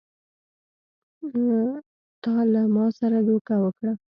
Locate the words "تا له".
2.23-2.61